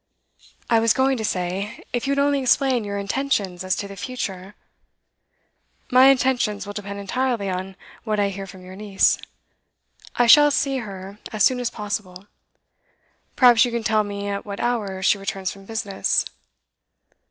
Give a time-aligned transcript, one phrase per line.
[0.67, 3.95] 'I was going to say if you would only explain your intentions as to the
[3.95, 4.55] future'
[5.91, 9.19] 'My intentions will depend entirely on what I hear from your niece.
[10.15, 12.25] I shall see her as soon as possible.
[13.35, 16.25] Perhaps you can tell me at what hour she returns from business?